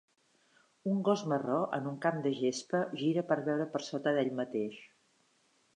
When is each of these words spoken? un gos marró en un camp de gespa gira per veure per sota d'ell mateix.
un 0.91 1.03
gos 1.09 1.23
marró 1.33 1.59
en 1.79 1.89
un 1.91 1.99
camp 2.07 2.17
de 2.27 2.33
gespa 2.41 2.81
gira 3.03 3.27
per 3.29 3.39
veure 3.51 3.69
per 3.75 3.87
sota 3.91 4.17
d'ell 4.19 4.37
mateix. 4.43 4.83